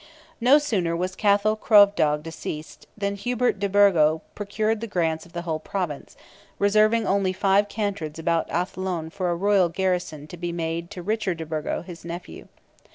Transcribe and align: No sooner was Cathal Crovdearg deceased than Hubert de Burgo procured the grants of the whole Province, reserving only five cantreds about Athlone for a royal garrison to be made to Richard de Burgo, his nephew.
No 0.39 0.57
sooner 0.57 0.95
was 0.95 1.15
Cathal 1.15 1.55
Crovdearg 1.55 2.23
deceased 2.23 2.87
than 2.97 3.13
Hubert 3.15 3.59
de 3.59 3.69
Burgo 3.69 4.23
procured 4.33 4.81
the 4.81 4.87
grants 4.87 5.27
of 5.27 5.33
the 5.33 5.43
whole 5.43 5.59
Province, 5.59 6.17
reserving 6.57 7.05
only 7.05 7.33
five 7.33 7.67
cantreds 7.69 8.17
about 8.17 8.49
Athlone 8.49 9.11
for 9.11 9.29
a 9.29 9.35
royal 9.35 9.69
garrison 9.69 10.25
to 10.25 10.37
be 10.37 10.51
made 10.51 10.89
to 10.89 11.03
Richard 11.03 11.37
de 11.37 11.45
Burgo, 11.45 11.83
his 11.83 12.03
nephew. 12.03 12.47